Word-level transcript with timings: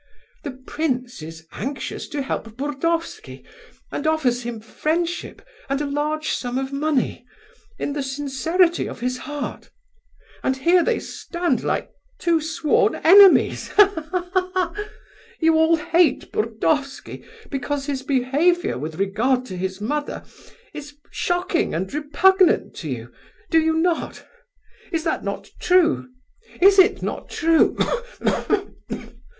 The 0.43 0.59
prince 0.65 1.21
is 1.21 1.45
anxious 1.51 2.07
to 2.07 2.23
help 2.23 2.57
Burdovsky 2.57 3.45
and 3.91 4.07
offers 4.07 4.41
him 4.41 4.59
friendship 4.59 5.43
and 5.69 5.79
a 5.79 5.85
large 5.85 6.31
sum 6.31 6.57
of 6.57 6.73
money, 6.73 7.23
in 7.77 7.93
the 7.93 8.01
sincerity 8.01 8.87
of 8.87 8.99
his 9.01 9.19
heart. 9.19 9.69
And 10.41 10.57
here 10.57 10.83
they 10.83 10.97
stand 10.99 11.63
like 11.63 11.91
two 12.17 12.41
sworn 12.41 12.95
enemies—ha, 12.95 14.05
ha, 14.11 14.49
ha! 14.55 14.75
You 15.39 15.53
all 15.55 15.75
hate 15.75 16.31
Burdovsky 16.31 17.23
because 17.51 17.85
his 17.85 18.01
behaviour 18.01 18.79
with 18.79 18.95
regard 18.95 19.45
to 19.45 19.55
his 19.55 19.79
mother 19.79 20.23
is 20.73 20.95
shocking 21.11 21.75
and 21.75 21.93
repugnant 21.93 22.75
to 22.77 22.89
you; 22.89 23.11
do 23.51 23.59
you 23.59 23.75
not? 23.77 24.25
Is 24.91 25.05
not 25.05 25.21
that 25.25 25.49
true? 25.59 26.07
Is 26.59 26.79
it 26.79 27.03
not 27.03 27.29
true? 27.29 27.77